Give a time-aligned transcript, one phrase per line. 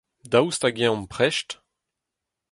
[0.31, 1.49] Daoust hag-eñ omp prest?